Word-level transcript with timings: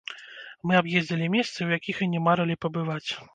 Мы 0.71 0.79
аб'ездзілі 0.79 1.27
месцы, 1.35 1.59
у 1.67 1.71
якіх 1.77 2.01
і 2.07 2.09
не 2.15 2.23
марылі 2.29 2.59
пабываць. 2.67 3.05